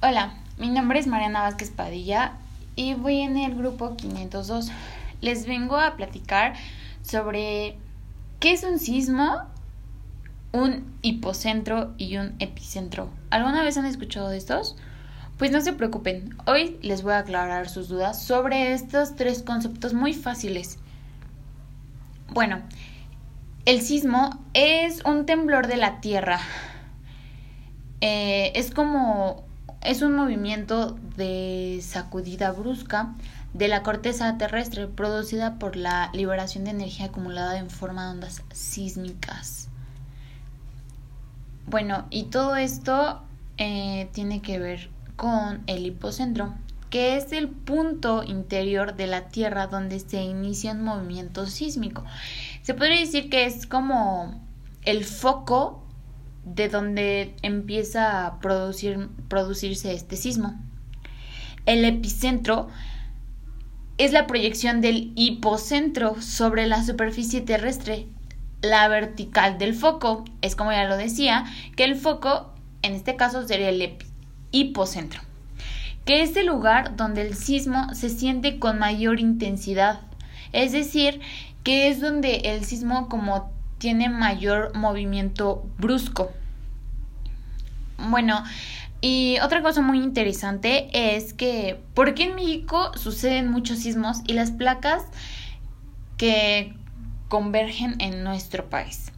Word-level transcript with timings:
Hola, 0.00 0.32
mi 0.58 0.68
nombre 0.68 1.00
es 1.00 1.08
Mariana 1.08 1.42
Vázquez 1.42 1.72
Padilla 1.72 2.34
y 2.76 2.94
voy 2.94 3.18
en 3.18 3.36
el 3.36 3.56
grupo 3.56 3.96
502. 3.96 4.70
Les 5.20 5.44
vengo 5.44 5.76
a 5.76 5.96
platicar 5.96 6.54
sobre 7.02 7.76
qué 8.38 8.52
es 8.52 8.62
un 8.62 8.78
sismo, 8.78 9.40
un 10.52 10.96
hipocentro 11.02 11.94
y 11.98 12.16
un 12.16 12.36
epicentro. 12.38 13.10
¿Alguna 13.30 13.64
vez 13.64 13.76
han 13.76 13.86
escuchado 13.86 14.28
de 14.28 14.36
estos? 14.36 14.76
Pues 15.36 15.50
no 15.50 15.60
se 15.60 15.72
preocupen, 15.72 16.36
hoy 16.46 16.78
les 16.80 17.02
voy 17.02 17.14
a 17.14 17.18
aclarar 17.18 17.68
sus 17.68 17.88
dudas 17.88 18.22
sobre 18.22 18.74
estos 18.74 19.16
tres 19.16 19.42
conceptos 19.42 19.94
muy 19.94 20.14
fáciles. 20.14 20.78
Bueno, 22.28 22.62
el 23.64 23.80
sismo 23.80 24.38
es 24.54 25.04
un 25.04 25.26
temblor 25.26 25.66
de 25.66 25.76
la 25.76 26.00
Tierra. 26.00 26.38
Eh, 28.00 28.52
es 28.54 28.70
como 28.70 29.47
es 29.80 30.02
un 30.02 30.14
movimiento 30.14 30.98
de 31.16 31.80
sacudida 31.82 32.52
brusca 32.52 33.14
de 33.54 33.68
la 33.68 33.82
corteza 33.82 34.36
terrestre 34.38 34.86
producida 34.86 35.58
por 35.58 35.76
la 35.76 36.10
liberación 36.12 36.64
de 36.64 36.70
energía 36.70 37.06
acumulada 37.06 37.58
en 37.58 37.70
forma 37.70 38.04
de 38.04 38.10
ondas 38.12 38.42
sísmicas. 38.52 39.68
Bueno, 41.66 42.06
y 42.10 42.24
todo 42.24 42.56
esto 42.56 43.22
eh, 43.56 44.08
tiene 44.12 44.40
que 44.40 44.58
ver 44.58 44.90
con 45.16 45.62
el 45.66 45.86
hipocentro, 45.86 46.54
que 46.90 47.16
es 47.16 47.32
el 47.32 47.48
punto 47.48 48.22
interior 48.24 48.96
de 48.96 49.06
la 49.06 49.28
Tierra 49.28 49.66
donde 49.66 50.00
se 50.00 50.22
inicia 50.22 50.72
un 50.72 50.82
movimiento 50.82 51.46
sísmico. 51.46 52.04
Se 52.62 52.74
podría 52.74 53.00
decir 53.00 53.28
que 53.28 53.44
es 53.44 53.66
como 53.66 54.40
el 54.84 55.04
foco 55.04 55.84
de 56.54 56.68
donde 56.68 57.34
empieza 57.42 58.26
a 58.26 58.40
producir, 58.40 59.08
producirse 59.28 59.92
este 59.92 60.16
sismo. 60.16 60.60
El 61.66 61.84
epicentro 61.84 62.68
es 63.98 64.12
la 64.12 64.26
proyección 64.26 64.80
del 64.80 65.12
hipocentro 65.16 66.20
sobre 66.22 66.66
la 66.66 66.84
superficie 66.84 67.40
terrestre. 67.40 68.06
La 68.62 68.88
vertical 68.88 69.58
del 69.58 69.74
foco 69.74 70.24
es, 70.40 70.56
como 70.56 70.72
ya 70.72 70.84
lo 70.84 70.96
decía, 70.96 71.44
que 71.76 71.84
el 71.84 71.96
foco, 71.96 72.54
en 72.82 72.94
este 72.94 73.16
caso, 73.16 73.46
sería 73.46 73.68
el 73.68 73.98
hipocentro, 74.50 75.20
que 76.04 76.22
es 76.22 76.36
el 76.36 76.46
lugar 76.46 76.96
donde 76.96 77.22
el 77.22 77.34
sismo 77.34 77.92
se 77.94 78.08
siente 78.08 78.58
con 78.58 78.78
mayor 78.78 79.20
intensidad. 79.20 80.00
Es 80.52 80.72
decir, 80.72 81.20
que 81.62 81.88
es 81.88 82.00
donde 82.00 82.36
el 82.44 82.64
sismo 82.64 83.08
como 83.08 83.52
tiene 83.78 84.08
mayor 84.08 84.74
movimiento 84.76 85.64
brusco. 85.78 86.30
Bueno, 87.98 88.44
y 89.00 89.38
otra 89.42 89.62
cosa 89.62 89.80
muy 89.80 89.98
interesante 89.98 90.88
es 90.92 91.32
que, 91.32 91.80
¿por 91.94 92.14
qué 92.14 92.24
en 92.24 92.34
México 92.34 92.92
suceden 92.96 93.50
muchos 93.50 93.78
sismos 93.78 94.22
y 94.26 94.32
las 94.32 94.50
placas 94.50 95.04
que 96.16 96.74
convergen 97.28 97.94
en 98.00 98.24
nuestro 98.24 98.68
país? 98.68 99.12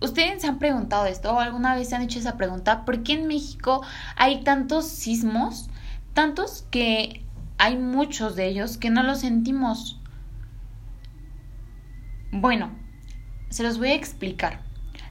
¿Ustedes 0.00 0.42
se 0.42 0.48
han 0.48 0.58
preguntado 0.58 1.06
esto 1.06 1.32
o 1.32 1.38
alguna 1.38 1.74
vez 1.74 1.90
se 1.90 1.94
han 1.94 2.02
hecho 2.02 2.18
esa 2.18 2.36
pregunta? 2.36 2.84
¿Por 2.84 3.02
qué 3.02 3.12
en 3.12 3.28
México 3.28 3.82
hay 4.16 4.42
tantos 4.42 4.88
sismos? 4.88 5.68
Tantos 6.14 6.66
que 6.70 7.24
hay 7.58 7.76
muchos 7.76 8.34
de 8.34 8.48
ellos 8.48 8.78
que 8.78 8.90
no 8.90 9.02
los 9.02 9.20
sentimos. 9.20 10.00
Bueno, 12.32 12.72
se 13.52 13.62
los 13.62 13.78
voy 13.78 13.88
a 13.88 13.94
explicar. 13.94 14.60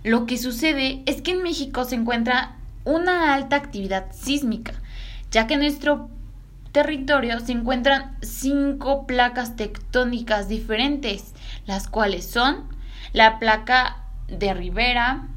Lo 0.03 0.25
que 0.25 0.38
sucede 0.38 1.03
es 1.06 1.22
que 1.22 1.31
en 1.31 1.44
México 1.44 1.86
se 1.86 1.95
encuentra 1.95 2.56
una 2.84 3.34
alta 3.34 3.56
actividad 3.56 4.08
sísmica, 4.11 4.73
ya 5.30 5.47
que 5.47 5.53
en 5.53 5.59
nuestro 5.61 6.09
territorio 6.72 7.39
se 7.39 7.52
encuentran 7.52 8.17
cinco 8.22 9.06
placas 9.06 9.56
tectónicas 9.56 10.47
diferentes, 10.47 11.34
las 11.66 11.88
cuales 11.88 12.25
son 12.25 12.68
la 13.13 13.40
placa 13.40 13.97
de 14.28 14.53
Rivera, 14.53 15.28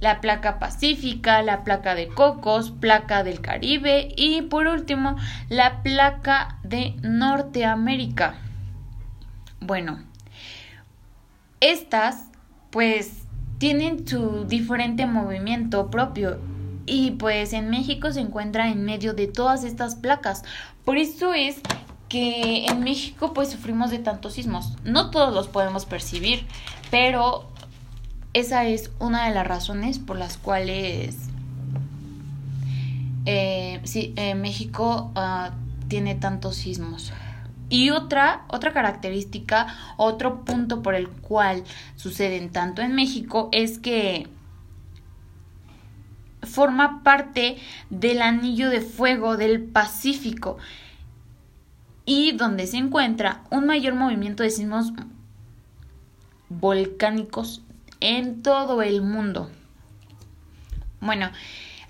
la 0.00 0.22
placa 0.22 0.58
pacífica, 0.58 1.42
la 1.42 1.62
placa 1.62 1.94
de 1.94 2.08
Cocos, 2.08 2.70
placa 2.70 3.22
del 3.22 3.42
Caribe 3.42 4.08
y 4.16 4.42
por 4.42 4.66
último 4.66 5.16
la 5.50 5.82
placa 5.82 6.58
de 6.62 6.96
Norteamérica. 7.02 8.36
Bueno, 9.60 10.02
estas 11.60 12.29
pues 12.70 13.12
tienen 13.58 14.06
su 14.06 14.44
diferente 14.46 15.06
movimiento 15.06 15.90
propio 15.90 16.38
y 16.86 17.12
pues 17.12 17.52
en 17.52 17.70
México 17.70 18.12
se 18.12 18.20
encuentra 18.20 18.70
en 18.70 18.84
medio 18.84 19.12
de 19.14 19.26
todas 19.26 19.64
estas 19.64 19.94
placas. 19.94 20.42
Por 20.84 20.96
eso 20.96 21.34
es 21.34 21.60
que 22.08 22.66
en 22.66 22.80
México 22.80 23.32
pues 23.32 23.50
sufrimos 23.50 23.90
de 23.90 23.98
tantos 23.98 24.34
sismos. 24.34 24.76
No 24.84 25.10
todos 25.10 25.32
los 25.32 25.48
podemos 25.48 25.84
percibir, 25.84 26.46
pero 26.90 27.48
esa 28.32 28.64
es 28.64 28.90
una 28.98 29.26
de 29.28 29.34
las 29.34 29.46
razones 29.46 29.98
por 29.98 30.16
las 30.16 30.36
cuales 30.36 31.16
eh, 33.26 33.80
sí, 33.84 34.14
eh, 34.16 34.34
México 34.34 35.12
uh, 35.14 35.50
tiene 35.88 36.14
tantos 36.14 36.56
sismos. 36.56 37.12
Y 37.70 37.90
otra, 37.90 38.44
otra 38.48 38.72
característica, 38.72 39.68
otro 39.96 40.44
punto 40.44 40.82
por 40.82 40.94
el 40.94 41.08
cual 41.08 41.62
suceden 41.94 42.50
tanto 42.50 42.82
en 42.82 42.94
México 42.94 43.48
es 43.52 43.78
que 43.78 44.28
forma 46.42 47.02
parte 47.04 47.58
del 47.90 48.22
anillo 48.22 48.70
de 48.70 48.80
fuego 48.80 49.36
del 49.36 49.62
Pacífico 49.62 50.58
y 52.04 52.32
donde 52.32 52.66
se 52.66 52.76
encuentra 52.76 53.44
un 53.50 53.66
mayor 53.66 53.94
movimiento 53.94 54.42
de 54.42 54.50
sismos 54.50 54.92
volcánicos 56.48 57.62
en 58.00 58.42
todo 58.42 58.82
el 58.82 59.02
mundo. 59.02 59.48
Bueno, 61.00 61.30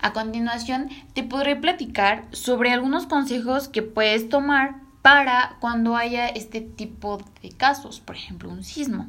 a 0.00 0.12
continuación 0.12 0.90
te 1.14 1.22
podré 1.22 1.56
platicar 1.56 2.26
sobre 2.32 2.70
algunos 2.70 3.06
consejos 3.06 3.68
que 3.68 3.82
puedes 3.82 4.28
tomar 4.28 4.89
para 5.02 5.56
cuando 5.60 5.96
haya 5.96 6.28
este 6.28 6.60
tipo 6.60 7.22
de 7.42 7.50
casos, 7.50 8.00
por 8.00 8.16
ejemplo, 8.16 8.50
un 8.50 8.62
sismo. 8.64 9.08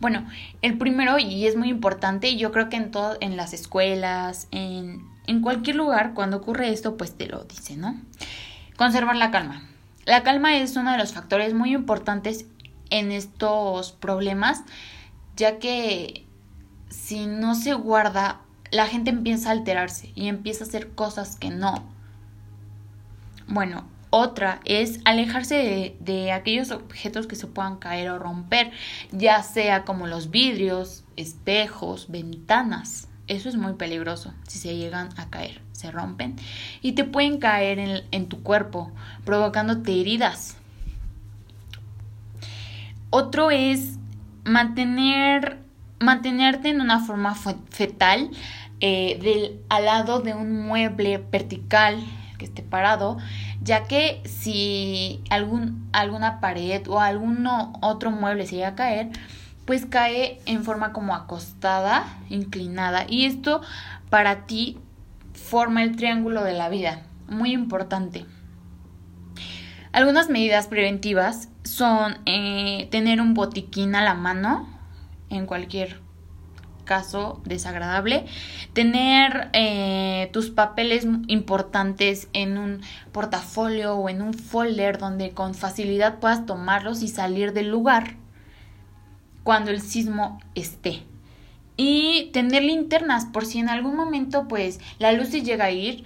Bueno, 0.00 0.26
el 0.62 0.78
primero, 0.78 1.18
y 1.18 1.46
es 1.46 1.56
muy 1.56 1.68
importante, 1.68 2.36
yo 2.36 2.52
creo 2.52 2.68
que 2.68 2.76
en, 2.76 2.90
todo, 2.90 3.16
en 3.20 3.36
las 3.36 3.52
escuelas, 3.52 4.48
en, 4.50 5.06
en 5.26 5.42
cualquier 5.42 5.76
lugar, 5.76 6.14
cuando 6.14 6.38
ocurre 6.38 6.70
esto, 6.70 6.96
pues 6.96 7.16
te 7.16 7.26
lo 7.26 7.44
dice, 7.44 7.76
¿no? 7.76 8.00
Conservar 8.76 9.16
la 9.16 9.30
calma. 9.30 9.62
La 10.06 10.22
calma 10.22 10.56
es 10.56 10.76
uno 10.76 10.92
de 10.92 10.98
los 10.98 11.12
factores 11.12 11.52
muy 11.52 11.74
importantes 11.74 12.46
en 12.90 13.12
estos 13.12 13.92
problemas, 13.92 14.62
ya 15.36 15.58
que 15.58 16.24
si 16.88 17.26
no 17.26 17.54
se 17.54 17.74
guarda, 17.74 18.40
la 18.70 18.86
gente 18.86 19.10
empieza 19.10 19.50
a 19.50 19.52
alterarse 19.52 20.12
y 20.14 20.28
empieza 20.28 20.64
a 20.64 20.68
hacer 20.68 20.92
cosas 20.92 21.36
que 21.36 21.50
no. 21.50 21.84
Bueno, 23.48 23.84
otra 24.16 24.60
es 24.64 25.00
alejarse 25.04 25.94
de, 26.00 26.32
aquellos 26.32 26.70
objetos 26.70 27.26
que 27.26 27.36
se 27.36 27.46
puedan 27.46 27.76
caer 27.76 28.08
o 28.08 28.18
romper, 28.18 28.70
ya 29.12 29.42
sea 29.42 29.84
como 29.84 30.06
los 30.06 30.30
vidrios, 30.30 31.04
espejos, 31.16 32.10
ventanas. 32.10 33.08
Eso 33.26 33.50
es 33.50 33.56
muy 33.56 33.74
peligroso 33.74 34.32
si 34.48 34.58
se 34.58 34.74
llegan 34.74 35.10
a 35.18 35.28
caer, 35.28 35.60
se 35.72 35.90
rompen 35.90 36.36
y 36.80 36.92
te 36.92 37.04
pueden 37.04 37.38
caer 37.38 37.78
en, 37.78 38.04
en 38.10 38.26
tu 38.28 38.42
cuerpo, 38.42 38.90
provocándote 39.24 40.00
heridas. 40.00 40.56
Otro 43.10 43.50
es 43.50 43.98
mantener, 44.44 45.58
mantenerte 46.00 46.70
en 46.70 46.80
una 46.80 47.00
forma 47.00 47.34
fetal 47.34 48.30
eh, 48.80 49.18
del, 49.20 49.60
al 49.68 49.84
lado 49.84 50.20
de 50.20 50.32
un 50.32 50.66
mueble 50.66 51.18
vertical 51.18 52.02
que 52.38 52.44
esté 52.44 52.62
parado 52.62 53.18
ya 53.66 53.84
que 53.84 54.22
si 54.24 55.20
algún, 55.28 55.88
alguna 55.92 56.40
pared 56.40 56.86
o 56.88 57.00
algún 57.00 57.46
otro 57.82 58.12
mueble 58.12 58.46
se 58.46 58.54
llega 58.54 58.68
a 58.68 58.74
caer, 58.76 59.08
pues 59.64 59.84
cae 59.84 60.40
en 60.46 60.62
forma 60.62 60.92
como 60.92 61.14
acostada, 61.14 62.06
inclinada. 62.30 63.06
Y 63.08 63.26
esto 63.26 63.60
para 64.08 64.46
ti 64.46 64.78
forma 65.34 65.82
el 65.82 65.96
triángulo 65.96 66.44
de 66.44 66.52
la 66.52 66.68
vida. 66.68 67.02
Muy 67.28 67.52
importante. 67.52 68.24
Algunas 69.90 70.30
medidas 70.30 70.68
preventivas 70.68 71.48
son 71.64 72.18
eh, 72.24 72.86
tener 72.92 73.20
un 73.20 73.34
botiquín 73.34 73.96
a 73.96 74.02
la 74.02 74.14
mano 74.14 74.68
en 75.28 75.46
cualquier 75.46 76.05
caso 76.86 77.42
desagradable, 77.44 78.24
tener 78.72 79.50
eh, 79.52 80.30
tus 80.32 80.48
papeles 80.48 81.06
importantes 81.26 82.28
en 82.32 82.56
un 82.56 82.80
portafolio 83.12 83.96
o 83.96 84.08
en 84.08 84.22
un 84.22 84.32
folder 84.32 84.96
donde 84.96 85.32
con 85.32 85.54
facilidad 85.54 86.18
puedas 86.18 86.46
tomarlos 86.46 87.02
y 87.02 87.08
salir 87.08 87.52
del 87.52 87.68
lugar 87.68 88.14
cuando 89.44 89.70
el 89.70 89.82
sismo 89.82 90.40
esté. 90.54 91.02
Y 91.76 92.30
tener 92.32 92.62
linternas 92.62 93.26
por 93.26 93.44
si 93.44 93.58
en 93.58 93.68
algún 93.68 93.94
momento 93.94 94.48
pues 94.48 94.80
la 94.98 95.12
luz 95.12 95.28
se 95.28 95.42
llega 95.42 95.66
a 95.66 95.70
ir 95.70 96.04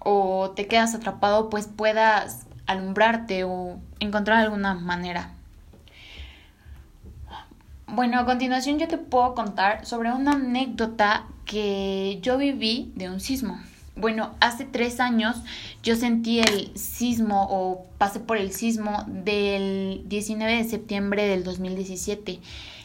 o 0.00 0.50
te 0.50 0.66
quedas 0.66 0.94
atrapado, 0.94 1.48
pues 1.48 1.66
puedas 1.66 2.46
alumbrarte 2.66 3.44
o 3.44 3.78
encontrar 4.00 4.38
alguna 4.38 4.74
manera. 4.74 5.33
Bueno, 7.94 8.18
a 8.18 8.24
continuación 8.24 8.80
yo 8.80 8.88
te 8.88 8.98
puedo 8.98 9.36
contar 9.36 9.86
sobre 9.86 10.10
una 10.10 10.32
anécdota 10.32 11.28
que 11.44 12.18
yo 12.22 12.36
viví 12.38 12.90
de 12.96 13.08
un 13.08 13.20
sismo. 13.20 13.60
Bueno, 13.94 14.34
hace 14.40 14.64
tres 14.64 14.98
años 14.98 15.36
yo 15.80 15.94
sentí 15.94 16.40
el 16.40 16.76
sismo 16.76 17.46
o 17.48 17.86
pasé 17.96 18.18
por 18.18 18.36
el 18.36 18.50
sismo 18.50 19.04
del 19.06 20.02
19 20.06 20.56
de 20.56 20.64
septiembre 20.64 21.28
del 21.28 21.44
2017, 21.44 22.40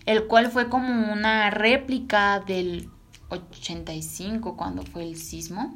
el 0.06 0.28
cual 0.28 0.52
fue 0.52 0.70
como 0.70 1.12
una 1.12 1.50
réplica 1.50 2.42
del 2.42 2.88
85 3.30 4.56
cuando 4.56 4.84
fue 4.84 5.02
el 5.02 5.18
sismo. 5.18 5.76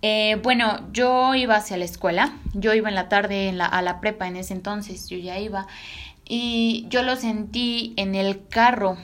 Eh, 0.00 0.38
bueno, 0.44 0.92
yo 0.92 1.34
iba 1.34 1.56
hacia 1.56 1.76
la 1.76 1.84
escuela, 1.84 2.32
yo 2.54 2.72
iba 2.72 2.88
en 2.88 2.94
la 2.94 3.08
tarde 3.08 3.52
a 3.60 3.82
la 3.82 4.00
prepa 4.00 4.28
en 4.28 4.36
ese 4.36 4.54
entonces, 4.54 5.08
yo 5.08 5.18
ya 5.18 5.40
iba, 5.40 5.66
y 6.28 6.86
yo 6.90 7.02
lo 7.02 7.16
sentí 7.16 7.94
en 7.96 8.14
el 8.14 8.46
carro. 8.48 8.98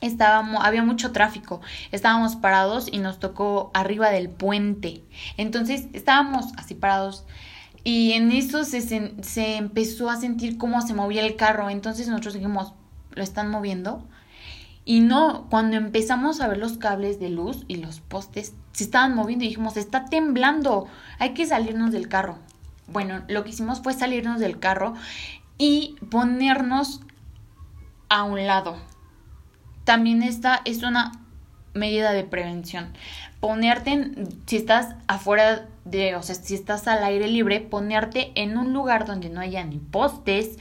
Estábamos, 0.00 0.64
había 0.64 0.84
mucho 0.84 1.10
tráfico, 1.10 1.60
estábamos 1.90 2.36
parados 2.36 2.88
y 2.92 2.98
nos 2.98 3.18
tocó 3.18 3.72
arriba 3.74 4.10
del 4.10 4.28
puente. 4.28 5.02
Entonces 5.36 5.86
estábamos 5.92 6.52
así 6.56 6.74
parados 6.74 7.24
y 7.82 8.12
en 8.12 8.30
eso 8.30 8.64
se, 8.64 8.80
se 9.22 9.56
empezó 9.56 10.10
a 10.10 10.16
sentir 10.16 10.58
cómo 10.58 10.82
se 10.82 10.94
movía 10.94 11.26
el 11.26 11.34
carro. 11.34 11.68
Entonces 11.70 12.06
nosotros 12.06 12.34
dijimos, 12.34 12.74
¿lo 13.14 13.22
están 13.24 13.50
moviendo? 13.50 14.06
Y 14.84 15.00
no, 15.00 15.46
cuando 15.50 15.76
empezamos 15.76 16.40
a 16.40 16.48
ver 16.48 16.58
los 16.58 16.78
cables 16.78 17.18
de 17.18 17.28
luz 17.28 17.64
y 17.66 17.76
los 17.76 18.00
postes, 18.00 18.54
se 18.72 18.84
estaban 18.84 19.14
moviendo 19.14 19.44
y 19.44 19.48
dijimos, 19.48 19.76
está 19.76 20.04
temblando, 20.04 20.86
hay 21.18 21.34
que 21.34 21.44
salirnos 21.44 21.92
del 21.92 22.08
carro. 22.08 22.38
Bueno, 22.86 23.22
lo 23.28 23.42
que 23.42 23.50
hicimos 23.50 23.82
fue 23.82 23.92
salirnos 23.92 24.40
del 24.40 24.58
carro 24.58 24.94
y 25.58 25.96
ponernos 26.10 27.02
a 28.08 28.22
un 28.22 28.46
lado. 28.46 28.76
También 29.84 30.22
esta 30.22 30.62
es 30.64 30.82
una 30.82 31.12
medida 31.74 32.12
de 32.12 32.24
prevención. 32.24 32.92
Ponerte, 33.40 34.12
si 34.46 34.56
estás 34.56 34.94
afuera 35.06 35.68
de, 35.84 36.16
o 36.16 36.22
sea, 36.22 36.34
si 36.34 36.54
estás 36.54 36.88
al 36.88 37.04
aire 37.04 37.28
libre, 37.28 37.60
ponerte 37.60 38.32
en 38.34 38.56
un 38.56 38.72
lugar 38.72 39.06
donde 39.06 39.28
no 39.28 39.40
haya 39.40 39.64
ni 39.64 39.78
postes, 39.78 40.58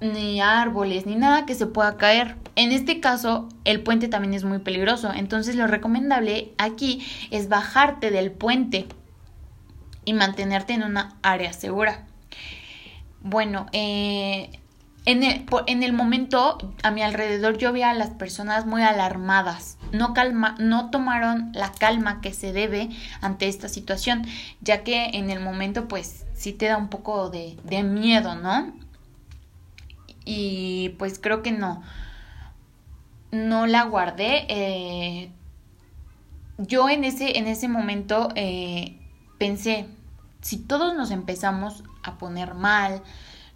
ni 0.00 0.40
árboles, 0.40 1.06
ni 1.06 1.16
nada 1.16 1.46
que 1.46 1.54
se 1.54 1.66
pueda 1.66 1.96
caer. 1.96 2.36
En 2.56 2.72
este 2.72 3.00
caso, 3.00 3.48
el 3.64 3.82
puente 3.82 4.08
también 4.08 4.34
es 4.34 4.44
muy 4.44 4.58
peligroso, 4.58 5.12
entonces 5.12 5.56
lo 5.56 5.66
recomendable 5.66 6.52
aquí 6.58 7.06
es 7.30 7.48
bajarte 7.48 8.10
del 8.10 8.30
puente 8.32 8.86
y 10.04 10.14
mantenerte 10.14 10.72
en 10.72 10.82
una 10.82 11.16
área 11.22 11.52
segura. 11.52 12.06
Bueno, 13.22 13.66
eh, 13.72 14.50
en, 15.04 15.22
el, 15.22 15.46
en 15.66 15.82
el 15.82 15.92
momento 15.92 16.58
a 16.82 16.90
mi 16.90 17.02
alrededor 17.02 17.58
yo 17.58 17.72
vi 17.72 17.82
a 17.82 17.92
las 17.94 18.10
personas 18.10 18.66
muy 18.66 18.82
alarmadas, 18.82 19.78
no, 19.92 20.14
calma, 20.14 20.56
no 20.58 20.90
tomaron 20.90 21.52
la 21.52 21.72
calma 21.72 22.20
que 22.20 22.32
se 22.32 22.52
debe 22.52 22.88
ante 23.20 23.48
esta 23.48 23.68
situación, 23.68 24.26
ya 24.60 24.84
que 24.84 25.10
en 25.14 25.30
el 25.30 25.40
momento 25.40 25.88
pues 25.88 26.26
sí 26.34 26.52
te 26.52 26.66
da 26.66 26.76
un 26.76 26.88
poco 26.88 27.30
de, 27.30 27.56
de 27.64 27.82
miedo, 27.82 28.34
¿no? 28.36 28.72
y 30.24 30.90
pues 30.90 31.18
creo 31.18 31.42
que 31.42 31.52
no, 31.52 31.82
no 33.32 33.66
la 33.66 33.84
guardé. 33.84 34.46
Eh, 34.48 35.30
yo 36.58 36.88
en 36.88 37.04
ese, 37.04 37.38
en 37.38 37.46
ese 37.46 37.68
momento 37.68 38.28
eh, 38.36 38.96
pensé, 39.38 39.86
si 40.40 40.58
todos 40.58 40.94
nos 40.94 41.10
empezamos 41.10 41.84
a 42.02 42.18
poner 42.18 42.54
mal, 42.54 43.02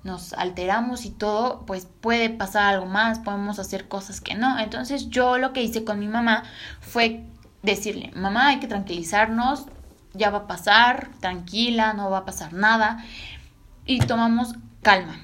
nos 0.03 0.35
alteramos 0.35 1.07
y 1.07 1.11
todo, 1.11 1.65
pues 1.67 1.87
puede 1.87 2.31
pasar 2.31 2.75
algo 2.75 2.87
más, 2.87 3.19
podemos 3.21 3.59
hacer 3.59 3.89
cosas 3.89 4.21
que 4.21 4.35
no. 4.35 4.59
Entonces 4.59 5.09
yo 5.09 5.39
lo 5.39 5.53
que 5.53 5.63
hice 5.63 5.85
con 5.85 5.99
mi 5.99 6.09
mamá 6.09 6.45
fue 6.81 7.25
decirle, 7.63 8.13
mamá, 8.15 8.49
hay 8.49 8.61
que 8.61 8.69
tranquilizarnos, 8.69 9.67
ya 10.13 10.31
va 10.31 10.39
a 10.39 10.47
pasar, 10.47 11.11
tranquila, 11.21 11.95
no 11.95 12.11
va 12.11 12.19
a 12.19 12.25
pasar 12.25 12.53
nada. 12.53 13.03
Y 13.87 14.01
tomamos 14.01 14.55
calma 14.83 15.15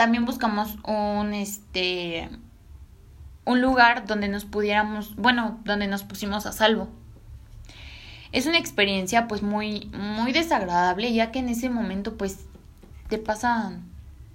también 0.00 0.24
buscamos 0.24 0.78
un 0.86 1.34
este 1.34 2.30
un 3.44 3.60
lugar 3.60 4.06
donde 4.06 4.28
nos 4.28 4.46
pudiéramos, 4.46 5.14
bueno, 5.16 5.60
donde 5.64 5.88
nos 5.88 6.04
pusimos 6.04 6.46
a 6.46 6.52
salvo. 6.52 6.88
Es 8.32 8.46
una 8.46 8.58
experiencia 8.58 9.28
pues 9.28 9.42
muy 9.42 9.90
muy 9.92 10.32
desagradable, 10.32 11.12
ya 11.12 11.32
que 11.32 11.40
en 11.40 11.48
ese 11.48 11.70
momento 11.70 12.16
pues 12.16 12.40
te 13.08 13.18
pasan 13.18 13.88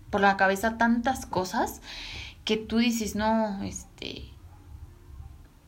por 0.09 0.21
la 0.21 0.37
cabeza 0.37 0.77
tantas 0.77 1.25
cosas 1.25 1.81
que 2.43 2.57
tú 2.57 2.77
dices, 2.77 3.15
"No, 3.15 3.63
este 3.63 4.23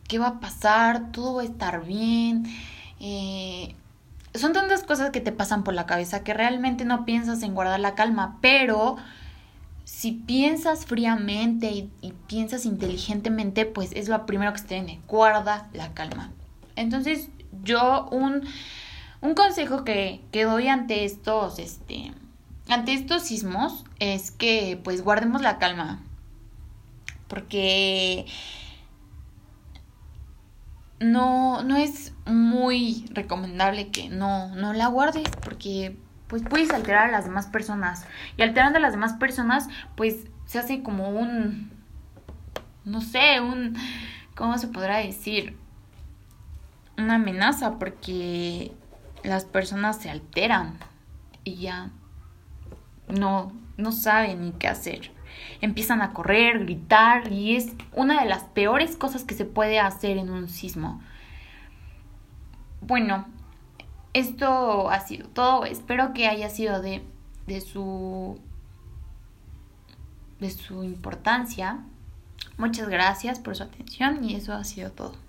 ¿qué 0.08 0.20
va 0.20 0.28
a 0.28 0.40
pasar? 0.40 1.12
Todo 1.12 1.36
va 1.36 1.42
a 1.42 1.46
estar 1.46 1.86
bien." 1.86 2.46
Eh, 3.00 3.76
son 4.34 4.54
tantas 4.54 4.84
cosas 4.84 5.12
que 5.12 5.22
te 5.22 5.32
pasan 5.32 5.64
por 5.64 5.74
la 5.74 5.86
cabeza 5.86 6.24
que 6.24 6.34
realmente 6.34 6.86
no 6.86 7.06
piensas 7.06 7.44
en 7.44 7.56
guardar 7.56 7.80
la 7.80 7.96
calma, 7.96 8.38
pero 8.42 8.98
si 9.84 10.12
piensas 10.12 10.86
fríamente 10.86 11.72
y, 11.72 11.90
piensas 12.28 12.66
inteligentemente, 12.66 13.66
pues 13.66 13.92
es 13.94 14.10
lo 14.10 14.26
primero 14.26 14.54
que 14.54 14.60
se 14.60 14.68
tiene, 14.68 15.00
guarda 15.08 15.70
la 15.74 15.94
calma. 15.94 16.32
Entonces, 16.76 17.30
yo 17.64 18.08
un, 18.12 18.44
un 19.22 19.34
consejo 19.34 19.84
que, 19.84 20.22
que, 20.32 20.44
doy 20.44 20.68
ante 20.68 21.06
estos, 21.06 21.60
este, 21.60 22.14
ante 22.70 22.94
estos 22.94 23.24
sismos 23.24 23.86
es 24.00 24.32
que 24.32 24.80
pues 24.84 25.04
guardemos 25.04 25.42
la 25.42 25.58
calma. 25.58 26.02
Porque 27.28 28.26
no, 31.00 31.64
no 31.64 31.76
es 31.76 32.14
muy 32.26 33.06
recomendable 33.12 33.90
que 33.90 34.10
no, 34.10 34.56
no 34.56 34.74
la 34.74 34.88
guardes 34.88 35.30
porque 35.44 35.98
pues 36.28 36.44
puedes 36.44 36.72
alterar 36.72 37.10
a 37.10 37.12
las 37.12 37.26
demás 37.26 37.48
personas. 37.48 38.06
Y 38.38 38.42
alterando 38.42 38.78
a 38.78 38.82
las 38.82 38.92
demás 38.92 39.14
personas, 39.14 39.68
pues 39.96 40.28
se 40.46 40.60
hace 40.60 40.84
como 40.84 41.10
un, 41.10 41.72
no 42.86 43.02
sé, 43.02 43.40
un, 43.40 43.76
¿cómo 44.36 44.58
se 44.58 44.68
podrá 44.68 44.98
decir? 44.98 45.58
Una 46.98 47.16
amenaza 47.16 47.78
porque 47.80 48.72
las 49.24 49.46
personas 49.46 49.98
se 49.98 50.10
alteran 50.10 50.78
y 51.44 51.58
ya 51.58 51.92
no, 53.08 53.52
no 53.78 53.92
saben 53.92 54.42
ni 54.42 54.52
qué 54.52 54.68
hacer. 54.68 55.12
Empiezan 55.62 56.02
a 56.02 56.14
correr, 56.14 56.60
gritar 56.60 57.32
y 57.32 57.56
es 57.56 57.74
una 57.94 58.22
de 58.22 58.30
las 58.30 58.44
peores 58.44 58.96
cosas 58.96 59.24
que 59.24 59.36
se 59.36 59.46
puede 59.46 59.80
hacer 59.80 60.18
en 60.18 60.30
un 60.30 60.50
sismo. 60.50 61.02
Bueno, 62.82 63.26
esto 64.14 64.90
ha 64.90 65.00
sido 65.02 65.28
todo. 65.30 65.66
Espero 65.66 66.14
que 66.14 66.28
haya 66.28 66.50
sido 66.50 66.82
de, 66.82 67.04
de 67.46 67.62
su 67.62 68.40
de 70.40 70.52
su 70.52 70.84
importancia. 70.84 71.80
Muchas 72.58 72.90
gracias 72.90 73.40
por 73.40 73.56
su 73.56 73.64
atención 73.64 74.24
y 74.24 74.36
eso 74.36 74.54
ha 74.54 74.64
sido 74.64 74.92
todo. 74.92 75.27